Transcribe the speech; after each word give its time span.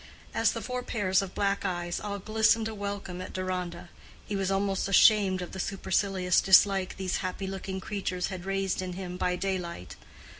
As 0.33 0.53
the 0.53 0.63
four 0.63 0.81
pairs 0.81 1.21
of 1.21 1.35
black 1.35 1.63
eyes 1.63 1.99
all 1.99 2.17
glistened 2.17 2.67
a 2.67 2.73
welcome 2.73 3.21
at 3.21 3.33
Deronda, 3.33 3.89
he 4.25 4.35
was 4.35 4.49
almost 4.49 4.87
ashamed 4.87 5.43
of 5.43 5.51
the 5.51 5.59
supercilious 5.59 6.41
dislike 6.41 6.97
these 6.97 7.17
happy 7.17 7.45
looking 7.45 7.79
creatures 7.79 8.29
had 8.29 8.43
raised 8.43 8.81
in 8.81 8.93
him 8.93 9.15
by 9.15 9.35
daylight. 9.35 9.95